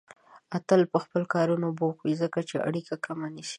اتل 0.57 0.81
به 0.91 0.99
په 1.15 1.19
کارونو 1.33 1.67
کې 1.71 1.75
بوخت 1.79 1.99
وي، 2.01 2.13
ځکه 2.23 2.39
چې 2.49 2.55
اړيکه 2.67 2.95
کمه 3.05 3.27
نيسي. 3.35 3.49